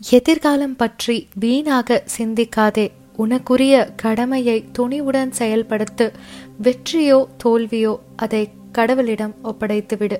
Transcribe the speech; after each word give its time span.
எதிர்காலம் 0.00 0.76
பற்றி 0.76 1.28
வீணாக 1.34 1.96
சிந்திக்காதே. 2.16 2.84
உனக்குரிய 3.18 3.74
கடமையை 3.96 4.64
துணிவுடன் 4.78 5.32
செயல்படுத்து 5.38 6.06
வெற்றியோ 6.62 7.18
தோல்வியோ 7.44 7.92
அதை 8.16 8.42
கடவுளிடம் 8.72 9.34
ஒப்படைத்து 9.42 9.96
விடு 9.96 10.18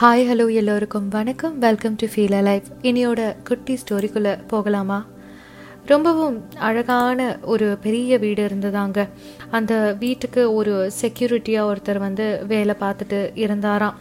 ஹாய் 0.00 0.24
ஹலோ 0.30 0.46
எல்லோருக்கும் 0.54 1.08
வணக்கம். 1.08 1.58
வெல்கம் 1.58 1.96
டு 1.96 2.06
ஃபீல் 2.14 2.42
லைஃப் 2.42 2.68
இனியோட 2.82 3.20
குட்டி 3.44 3.76
ஸ்டோரிக்குள்ளே 3.82 4.34
போகலாமா? 4.46 4.98
ரொம்பவும் 5.86 6.36
அழகான 6.58 7.38
ஒரு 7.42 7.68
பெரிய 7.80 8.18
வீடு 8.18 8.42
இருந்ததாங்க. 8.46 9.08
அந்த 9.50 9.72
வீட்டுக்கு 9.98 10.42
ஒரு 10.54 10.74
செக்யூரிட்டியாக 11.00 11.70
ஒருத்தர் 11.72 11.98
வந்து 11.98 12.26
வேலை 12.46 12.74
பார்த்துட்டு 12.80 13.20
இருந்தாராம். 13.34 13.96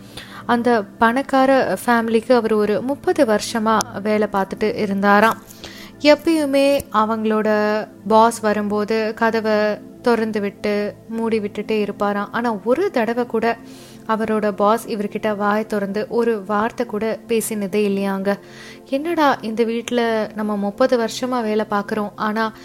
அந்த 0.54 0.70
பணக்கார 1.02 1.52
ஃபேமிலிக்கு 1.84 2.34
அவர் 2.40 2.56
ஒரு 2.64 2.76
முப்பது 2.90 3.22
வருஷமாக 3.34 4.00
வேலை 4.08 4.28
பார்த்துட்டு 4.36 4.70
இருந்தாராம். 4.86 5.38
எப்பயுமே 6.14 6.68
அவங்களோட 7.02 7.50
பாஸ் 8.14 8.40
வரும்போது 8.48 8.98
கதவை 9.21 9.60
திறந்து 10.06 10.40
விட்டு 10.43 10.74
மூடி 11.16 11.38
விட்டுட்டே 11.43 11.78
இருப்பாராம். 11.86 12.30
ஆனால் 12.38 12.60
ஒரு 12.70 12.84
தடவை 12.98 13.24
கூட 13.34 13.48
அவரோட 14.14 14.48
பாஸ் 14.62 14.84
இவர்கிட்ட 14.93 15.30
வாய் 15.42 15.70
திறந்து 15.71 16.02
ஒரு 16.20 16.32
வார்த்தை 16.52 16.84
கூட 16.93 17.06
பேசினதே 17.32 17.82
இல்லையாங்க. 17.90 18.29
என்னடா 18.98 19.28
இந்த 19.50 19.62
வீட்டில் 19.71 20.06
நம்ம 20.40 20.56
முப்பது 20.68 20.96
வருஷமாக 21.04 21.48
வேலை 21.50 21.66
பார்க்குறோம். 21.76 22.14
ஆனால் 22.28 22.56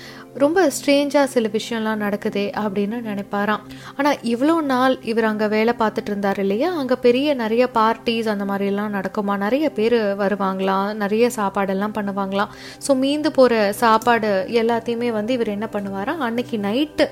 ரொம்ப 0.43 0.61
ஸ்ட்ரேஞ்சாக 0.77 1.31
சில 1.33 1.49
விஷயம்லாம் 1.49 2.01
நடக்குதே 2.05 2.45
அப்படின்னு 2.63 2.97
நினைப்பாராம். 3.09 3.63
ஆனால் 3.97 4.19
இவ்வளோ 4.33 4.55
நாள் 4.71 4.95
இவர் 5.03 5.25
அங்கே 5.25 5.47
வேலை 5.47 5.73
பார்த்துட்டு 5.79 6.11
இருந்தார் 6.13 6.39
இல்லையா? 6.39 6.71
அங்கே 6.81 6.97
பெரிய 6.97 7.35
நிறைய 7.35 7.65
பார்ட்டிஸ் 7.75 8.31
அந்த 8.33 8.45
மாதிரிலாம் 8.45 8.97
நடக்குமா? 8.99 9.37
நிறைய 9.37 9.69
பேர் 9.73 9.99
வருவாங்களாம் 10.23 10.91
நிறைய 10.95 11.31
சாப்பாடெல்லாம் 11.37 11.97
பண்ணுவாங்களாம் 11.99 12.53
ஸோ 12.87 12.95
மீந்து 13.03 13.33
போகிற 13.39 13.73
சாப்பாடு 13.83 14.33
எல்லாத்தையுமே 14.63 15.11
வந்து 15.19 15.33
இவர் 15.33 15.55
என்ன 15.57 15.69
பண்ணுவாராம் 15.73 16.25
அன்னைக்கு 16.29 16.59
நைட்டு 16.59 17.07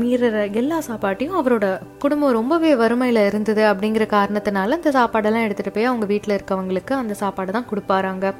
மீறுற 0.00 0.38
எல்லா 0.60 0.78
சாப்பாட்டையும் 0.86 1.36
அவரோட 1.40 1.66
குடும்பம் 2.02 2.34
ரொம்பவே 2.38 2.70
வறுமையில் 2.80 3.20
இருந்தது 3.28 3.62
அப்படிங்கிற 3.70 4.04
காரணத்தினால 4.14 4.76
அந்த 4.78 4.90
சாப்பாடெல்லாம் 4.96 5.44
எடுத்துகிட்டு 5.46 5.74
போய் 5.74 5.88
அவங்க 5.90 6.06
வீட்டில் 6.12 6.34
இருக்கவங்களுக்கு 6.36 6.94
அந்த 7.00 7.14
சாப்பாடு 7.20 7.52
தான் 7.56 7.68
கொடுப்பாராங்க. 7.70 8.32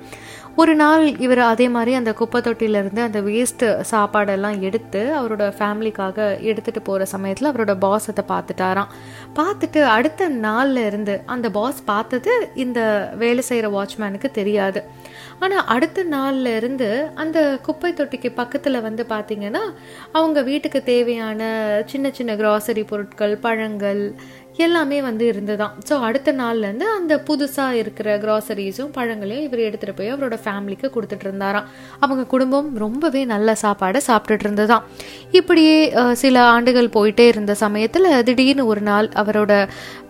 ஒரு 0.60 0.72
நாள் 0.80 1.04
இவர் 1.24 1.42
அதே 1.50 1.66
மாதிரி 1.74 1.92
அந்த 1.98 2.12
குப்பை 2.20 2.38
தொட்டியிலேருந்து 2.46 3.02
அந்த 3.06 3.20
வேஸ்ட்டு 3.28 3.68
சாப்பாடெல்லாம் 3.92 4.58
எடுத்து 4.68 5.02
அவரோட 5.18 5.44
ஃபேமிலிக்காக 5.58 6.18
எடுத்துகிட்டு 6.50 6.82
போகிற 6.88 7.04
சமயத்தில் 7.14 7.50
அவரோட 7.52 7.74
பாஸ் 7.86 8.10
அதை 8.12 8.24
பார்த்துட்டாராம். 8.32 8.90
பார்த்துட்டு 9.38 9.82
அடுத்த 9.96 10.28
நாளில் 10.46 10.82
இருந்து 10.86 11.16
அந்த 11.26 11.50
பாஸ் 11.58 11.80
பார்த்தது 11.84 12.34
இந்த 12.64 12.80
வேலை 13.22 13.44
செய்கிற 13.50 13.68
வாட்ச்மேனுக்கு 13.76 14.30
தெரியாது. 14.40 14.82
ஆனால் 15.40 15.66
அடுத்த 15.66 16.02
நாளில் 16.08 16.50
இருந்து 16.56 16.88
அந்த 17.14 17.38
குப்பை 17.62 17.90
தொட்டிக்கு 17.92 18.30
பக்கத்தில் 18.32 18.78
வந்து 18.80 19.02
பார்த்தீங்கன்னா 19.08 19.62
அவங்க 20.12 20.38
வீட்டுக்கு 20.42 20.80
தேவையான 20.82 21.40
சின்ன 21.86 22.10
சின்ன 22.10 22.34
கிராசரி 22.36 22.84
பொருட்கள் 22.84 23.34
பழங்கள் 23.38 24.02
எல்லாமே 24.66 24.98
வந்து 25.06 25.24
இருந்ததாம் 25.32 25.74
ஸோ 25.88 25.94
அடுத்த 26.06 26.32
நாள்லேருந்து 26.40 26.86
அந்த 26.98 27.14
புதுசாக 27.28 27.78
இருக்கிற 27.82 28.08
க்ராசரிஸும் 28.24 28.92
பழங்களையும் 28.96 29.44
இவர் 29.46 29.62
எடுத்துகிட்டு 29.68 29.96
போய் 29.98 30.12
அவரோட 30.14 30.36
ஃபேமிலிக்கு 30.44 30.88
கொடுத்துட்டு 30.94 31.26
இருந்தாராம். 31.26 31.66
அவங்க 32.04 32.22
குடும்பம் 32.32 32.68
ரொம்பவே 32.84 33.22
நல்ல 33.32 33.56
சாப்பாடை 33.62 34.00
சாப்பிட்டுட்டு 34.08 34.46
இருந்ததாம். 34.46 34.84
இப்படியே 35.40 35.76
சில 36.22 36.36
ஆண்டுகள் 36.54 36.94
போயிட்டே 36.96 37.26
இருந்த 37.32 37.54
சமயத்தில் 37.64 38.08
திடீர்னு 38.28 38.66
ஒரு 38.72 38.84
நாள் 38.90 39.08
அவரோட 39.22 39.52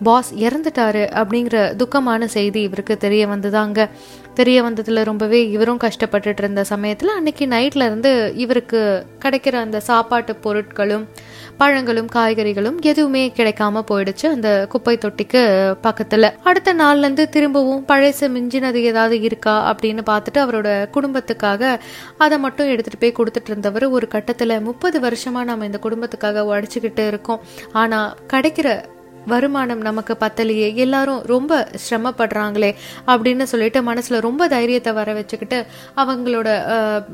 பாஸ் 0.09 0.31
இறந்துட்டாரு 0.45 1.03
அப்படிங்கிற 1.21 1.59
துக்கமான 1.81 2.29
செய்தி 2.37 2.61
இவருக்கு 2.69 2.97
தெரிய 3.05 3.23
வந்துதாங்க. 3.33 3.79
தெரிய 4.39 4.57
வந்ததில் 4.65 5.07
ரொம்பவே 5.09 5.39
இவரும் 5.55 5.83
கஷ்டப்பட்டுட்டு 5.83 6.41
இருந்த 6.43 6.61
சமயத்தில் 6.73 7.15
அன்னைக்கு 7.15 7.45
நைட்ல 7.53 7.87
இருந்து 7.89 8.11
இவருக்கு 8.43 8.81
கிடைக்கிற 9.23 9.55
அந்த 9.65 9.79
சாப்பாட்டு 9.89 10.33
பொருட்களும் 10.45 11.03
பழங்களும் 11.57 12.09
காய்கறிகளும் 12.13 12.81
எதுவுமே 12.81 13.31
கிடைக்காம 13.35 13.83
போயிடுச்சு 13.91 14.25
அந்த 14.25 14.65
குப்பை 14.69 14.97
தொட்டிக்கு 14.97 15.41
பக்கத்துல. 15.83 16.31
அடுத்த 16.43 16.73
நாள்ல 16.73 16.97
இருந்து 16.97 17.29
திரும்பவும் 17.29 17.85
பழசு 17.87 18.19
மிஞ்சினது 18.19 18.73
ஏதாவது 18.73 19.21
இருக்கா 19.21 19.75
அப்படின்னு 19.75 20.01
பார்த்துட்டு 20.09 20.37
அவரோட 20.37 20.89
குடும்பத்துக்காக 20.93 21.79
அதை 22.17 22.39
மட்டும் 22.39 22.67
எடுத்துட்டு 22.67 23.11
போய் 23.11 23.27
கொடுத்துட்டு 23.27 23.47
இருந்தவர் 23.47 23.85
ஒரு 23.85 24.07
கட்டத்துல 24.11 24.61
முப்பது 24.61 24.99
வருஷமா 24.99 25.43
நம்ம 25.43 25.65
இந்த 25.65 25.79
குடும்பத்துக்காக 25.83 26.45
உழைச்சிக்கிட்டு 26.51 27.07
இருக்கோம். 27.07 27.41
ஆனா 27.71 28.15
கிடைக்கிற 28.33 28.83
வருமானம் 29.25 29.81
நமக்கு 29.81 30.17
பத்தலையே 30.19 30.75
எல்லாரும் 30.75 31.21
ரொம்ப 31.23 31.69
சிரமப்படுறாங்களே 31.89 32.75
அப்படின்னு 33.07 33.43
சொல்லிட்டு 33.43 33.93
மனசுல 33.93 34.19
ரொம்ப 34.19 34.47
தைரியத்தை 34.47 34.93
வர 34.93 35.13
வச்சுக்கிட்டு 35.13 35.65
அவங்களோட 35.95 36.49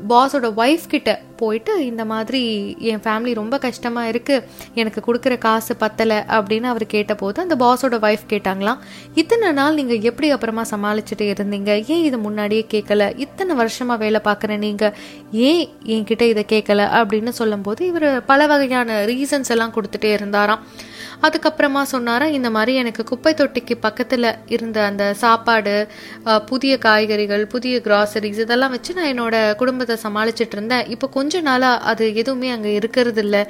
பாஸோட 0.08 0.48
ஒய்ஃப் 0.56 0.86
கிட்ட 0.88 1.20
போயிட்டு 1.36 1.86
இந்த 1.86 2.04
மாதிரி 2.04 2.76
என் 2.78 2.98
ஃபேமிலி 2.98 3.34
ரொம்ப 3.34 3.58
கஷ்டமா 3.58 4.06
இருக்கு 4.06 4.48
எனக்கு 4.74 5.14
கொடுக்குற 5.14 5.38
காசு 5.38 5.76
பத்தலை 5.80 6.18
அப்படின்னு 6.38 6.62
அவர் 6.62 6.86
கேட்டபோது 6.86 7.42
அந்த 7.42 7.56
பாஸோட 7.56 7.98
ஒய்ஃப் 8.06 8.26
கேட்டாங்களாம் 8.28 8.78
இத்தனை 9.14 9.52
நாள் 9.52 9.74
நீங்க 9.74 9.94
எப்படி 9.94 10.30
அப்புறமா 10.30 10.62
சமாளிச்சுட்டு 10.70 11.26
இருந்தீங்க? 11.34 11.84
ஏன் 11.86 12.04
இது 12.04 12.18
முன்னாடியே 12.18 12.66
கேட்கல 12.70 13.18
இத்தனை 13.18 13.56
வருஷமா 13.56 13.98
வேலை 13.98 14.20
பார்க்குற 14.24 14.58
நீங்க 14.58 14.94
ஏன் 15.32 15.68
என்கிட்ட 15.84 16.22
இதை 16.22 16.44
கேட்கல 16.48 16.88
அப்படின்னு 17.00 17.28
சொல்லும்போது 17.28 17.86
இவர் 17.86 18.24
பல 18.24 18.46
வகையான 18.46 19.04
ரீசன்ஸ் 19.04 19.48
எல்லாம் 19.48 19.72
கொடுத்துட்டே 19.72 20.12
இருந்தாராம். 20.12 20.64
அதுக்கப்புறமா 21.22 21.82
சொன்னாரா 21.92 22.26
இந்த 22.38 22.48
மாதிரி 22.50 22.72
எனக்கு 22.74 23.02
குப்பை 23.04 23.32
தொட்டிக்கு 23.34 23.74
பக்கத்தில் 23.80 24.28
இருந்த 24.46 24.78
அந்த 24.84 25.04
சாப்பாடு 25.14 25.74
புதிய 26.46 26.78
காய்கறிகள் 26.78 27.46
புதிய 27.46 27.80
கிராசரிஸ் 27.84 28.40
இதெல்லாம் 28.44 28.70
வச்சு 28.70 28.94
நான் 28.94 29.10
என்னோட 29.12 29.36
குடும்பத்தை 29.54 29.96
சமாளிச்சுட்டு 30.02 30.56
இருந்தேன். 30.58 30.86
இப்போ 30.86 31.08
கொஞ்ச 31.08 31.40
நாளாக 31.40 31.84
அது 31.92 32.14
எதுவுமே 32.14 32.50
அங்கே 32.50 32.72
இருக்கிறது 32.72 33.22
இல்லை 33.22 33.42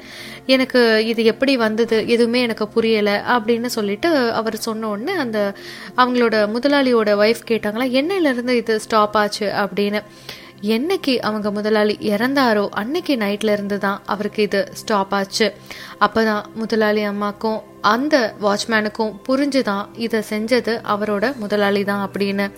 எனக்கு 0.45 0.81
இது 1.05 1.23
எப்படி 1.23 1.55
வந்தது 1.57 1.99
எதுவுமே 2.07 2.41
எனக்கு 2.41 2.67
புரியலை 2.75 3.17
அப்படின்னு 3.35 3.71
சொல்லிட்டு 3.77 4.11
அவர் 4.31 4.57
சொன்ன 4.67 4.89
உடனே 4.89 5.15
அந்த 5.25 5.39
அவங்களோட 5.97 6.35
முதலாளியோட 6.55 7.09
ஒய்ஃப் 7.23 7.47
கேட்டாங்களா 7.49 7.87
என்னையிலேருந்து 7.99 8.55
இது 8.61 8.79
ஸ்டாப் 8.79 9.17
ஆச்சு? 9.17 9.47
அப்படின்னு. 9.63 10.01
என்னைக்கு 10.61 11.17
அவங்க 11.17 11.51
முதலாளி 11.51 11.97
இறந்தாரோ 12.01 12.69
அன்னைக்கு 12.69 13.15
நைட்ல 13.15 13.51
இருந்து 13.51 13.77
தான் 13.77 14.01
அவருக்கு 14.05 14.43
இது 14.43 14.69
ஸ்டாப் 14.73 15.13
ஆச்சு. 15.13 15.53
அப்பதான் 15.99 16.43
முதலாளி 16.53 17.07
அம்மாக்கும் 17.07 17.61
அந்த 17.81 18.33
வாட்ச்மேனுக்கும் 18.41 19.15
புரிஞ்சுதான் 19.29 19.85
இதை 19.93 20.23
செஞ்சது 20.29 20.81
அவரோட 20.83 21.35
முதலாளி 21.35 21.83
தான் 21.83 22.09
அப்படின்னு. 22.09 22.51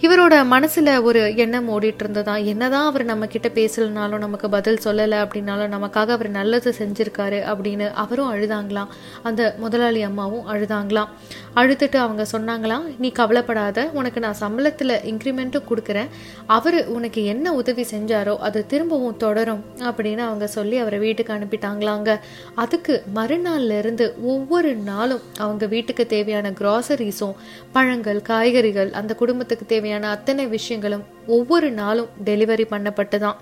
இவரோட 0.00 0.34
மனசுல 0.52 1.02
ஒரு 1.02 1.36
எண்ணம் 1.36 1.68
ஓடிட்டு 1.68 2.02
இருந்ததா 2.04 2.36
என்னதான் 2.36 2.86
அவர் 2.86 3.04
நம்ம 3.04 3.26
கிட்ட 3.26 3.48
பேசலனாலும் 3.48 4.18
நமக்கு 4.18 4.48
பதில் 4.48 4.82
சொல்லலை 4.84 5.16
அப்படின்னாலும் 5.22 5.72
நமக்காக 5.74 6.08
அவர் 6.08 6.28
நல்லது 6.30 6.74
செஞ்சிருக்காரு 6.78 7.38
அப்படின்னு 7.52 7.90
அவரும் 7.90 8.34
அழுதாங்களாம். 8.34 8.90
அந்த 9.22 9.54
முதலாளி 9.58 10.02
அம்மாவும் 10.02 10.48
அழுதாங்களாம். 10.52 11.08
அழுதுட்டு 11.54 11.96
அவங்க 11.96 12.26
சொன்னாங்களாம் 12.32 12.84
நீ 12.98 13.10
கவலைப்படாத 13.10 13.90
உனக்கு 13.92 14.20
நான் 14.20 14.40
சம்பளத்துல 14.40 14.98
இன்க்ரிமெண்ட்டும் 15.12 15.66
கொடுக்குறேன். 15.70 16.10
அவர் 16.46 16.86
உனக்கு 16.86 17.24
என்ன 17.24 17.54
உதவி 17.54 17.86
செஞ்சாரோ 17.90 18.36
அது 18.36 18.66
திரும்பவும் 18.66 19.16
தொடரும் 19.16 19.64
அப்படின்னு 19.80 20.18
அவங்க 20.18 20.46
சொல்லி 20.46 20.78
அவரை 20.78 20.98
வீட்டுக்கு 20.98 21.32
அனுப்பிட்டாங்களாங்க. 21.32 22.18
அதுக்கு 22.54 23.02
மறுநாள்ல 23.14 23.78
இருந்து 23.78 24.14
ஒவ்வொரு 24.22 24.74
நாளும் 24.74 25.20
அவங்க 25.38 25.66
வீட்டுக்கு 25.66 26.06
தேவையான 26.06 26.50
கிராசரிஸும் 26.50 27.34
பழங்கள் 27.72 28.22
காய்கறிகள் 28.22 28.92
அந்த 28.92 29.14
குடும்பத்துக்கு 29.14 29.64
தேவையான 29.66 29.84
தேவையான 29.86 30.12
அத்தனை 30.16 30.44
விஷயங்களும் 30.54 31.02
ஒவ்வொரு 31.34 31.68
நாளும் 31.80 32.08
டெலிவரி 32.28 32.64
பண்ணப்பட்டு 32.70 33.16
தான் 33.24 33.36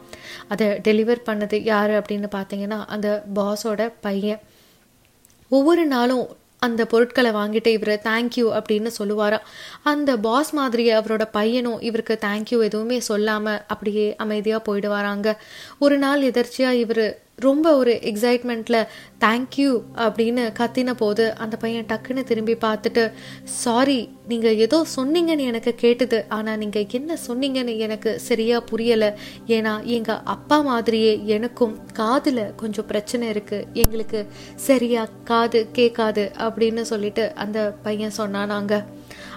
அதை 0.53 0.67
டெலிவர் 0.89 1.21
பண்ணது 1.29 1.57
யார் 1.73 1.93
அப்படின்னு 1.99 2.29
பார்த்தீங்கன்னா 2.35 2.79
அந்த 2.95 3.09
பாஸோட 3.39 3.83
பையன். 4.07 4.41
ஒவ்வொரு 5.51 5.85
நாளும் 5.93 6.25
அந்த 6.67 6.83
பொருட்களை 6.93 7.31
வாங்கிட்டு 7.39 7.71
இவர் 7.77 7.93
தேங்க்யூ 8.09 8.47
அப்படின்னு 8.59 8.91
சொல்லுவாரா. 8.99 9.39
அந்த 9.93 10.11
பாஸ் 10.27 10.51
மாதிரி 10.59 10.85
அவரோட 10.99 11.25
பையனும் 11.39 11.81
இவருக்கு 11.89 12.15
தேங்க்யூ 12.27 12.59
எதுவுமே 12.69 12.99
சொல்லாமல் 13.11 13.63
அப்படியே 13.73 14.07
அமைதியாக 14.25 14.65
போயிடுவாராங்க. 14.69 15.31
ஒரு 15.87 15.99
நாள் 16.05 16.23
எதர்ச்சியாக 16.31 16.83
இவர் 16.85 17.05
ரொம்ப 17.39 17.67
ஒரு 17.77 17.93
எக்ஸைட்மெண்ட்டில் 18.11 18.79
தேங்க்யூ 19.25 19.71
அப்படின்னு 20.05 20.43
கத்தின 20.59 20.91
போது 20.95 21.25
அந்த 21.35 21.57
பையன் 21.57 21.89
டக்குன்னு 21.93 22.23
திரும்பி 22.25 22.55
பார்த்துட்டு 22.65 23.05
சாரி 23.45 23.99
நீங்கள் 24.29 24.57
ஏதோ 24.57 24.79
சொன்னீங்கன்னு 24.97 25.49
எனக்கு 25.51 25.75
கேட்டது. 25.75 26.19
ஆனால் 26.29 26.59
நீங்கள் 26.59 26.87
என்ன 26.99 27.17
சொன்னீங்கன்னு 27.27 27.75
எனக்கு 27.87 28.21
சரியாக 28.21 28.67
புரியலை. 28.71 29.11
ஏன்னா 29.47 29.73
எங்கள் 29.97 30.23
அப்பா 30.35 30.59
மாதிரியே 30.61 31.13
எனக்கும் 31.37 31.75
காதில் 31.93 32.45
கொஞ்சம் 32.57 32.87
பிரச்சனை 32.87 33.29
இருக்குது 33.31 33.67
எங்களுக்கு 33.73 34.27
சரியா 34.69 35.05
காது 35.25 35.63
கேட்காது 35.73 36.27
அப்படின்னு 36.39 36.85
சொல்லிட்டு 36.93 37.27
அந்த 37.35 37.59
பையன் 37.83 38.19
சொன்னானாங்க. 38.19 38.85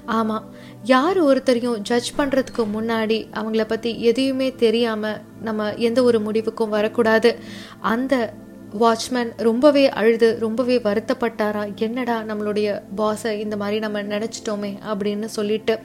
ஆமாம் 0.05 0.45
யார் 0.83 1.23
ஒருத்தரையும் 1.25 1.77
ஜட்ஜ் 1.77 2.11
பண்ணுறதுக்கு 2.17 2.65
முன்னாடி 2.77 3.17
அவங்கள 3.33 3.63
பற்றி 3.67 4.01
எதையுமே 4.01 4.55
தெரியாமல் 4.55 5.21
நம்ம 5.41 5.73
எந்த 5.73 6.03
ஒரு 6.03 6.19
முடிவுக்கும் 6.19 6.69
வரக்கூடாது. 6.69 7.39
அந்த 7.79 8.33
வாட்ச்மேன் 8.73 9.31
ரொம்பவே 9.37 9.89
அழுது 9.89 10.37
ரொம்பவே 10.39 10.77
வருத்தப்பட்டாரா? 10.77 11.75
என்னடா 11.75 12.21
நம்மளுடைய 12.21 12.81
பாஸை 12.95 13.39
இந்த 13.39 13.57
மாதிரி 13.57 13.79
நம்ம 13.79 14.01
நினச்சிட்டோமே 14.03 14.77
அப்படின்னு 14.87 15.25
சொல்லிட்டு 15.25 15.79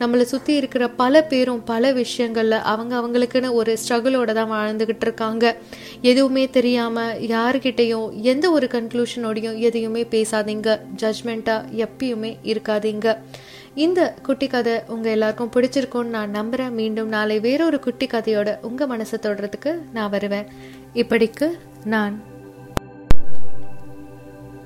நம்மளை 0.00 0.22
சுற்றி 0.22 0.56
இருக்கிற 0.56 0.88
பல 0.88 1.22
பேரும் 1.24 1.64
பல 1.64 1.92
விஷயங்களில் 1.92 2.50
அவங்க 2.50 3.00
அவங்களுக்குன்னு 3.00 3.52
ஒரு 3.52 3.78
ஸ்ட்ரகிளோட 3.88 4.32
தான் 4.32 4.50
வாழ்ந்துக்கிட்டு 4.50 5.00
இருக்காங்க. 5.00 5.56
எதுவுமே 6.00 6.50
தெரியாமல் 6.50 7.20
யாருக்கிட்டேயும் 7.20 8.20
எந்த 8.20 8.50
ஒரு 8.50 8.66
கன்க்ளூஷனோடையும் 8.66 9.58
எதையுமே 9.58 10.02
பேசாதீங்க. 10.02 10.80
ஜட்ஜ்மெண்ட்டாக 10.96 11.86
எப்பயுமே 11.86 12.36
இருக்காதீங்க. 12.44 13.16
இந்த 13.74 14.14
குட்டி 14.22 14.46
கதை 14.46 14.82
உங்கள் 14.88 15.12
எல்லாருக்கும் 15.12 15.50
பிடிச்சிருக்கும்னு 15.54 16.14
நான் 16.16 16.30
நம்புகிறேன் 16.30 16.74
மீண்டும் 16.74 17.08
நாளை 17.08 17.40
வேறொரு 17.40 17.80
குட்டி 17.80 18.06
கதையோட 18.06 18.58
உங்கள் 18.62 18.88
மனசை 18.88 19.14
தொடுறதுக்கு 19.22 19.78
நான் 19.92 20.10
வருவேன். 20.10 20.46
இப்படிக்கு 20.94 21.50
நான் 21.84 22.14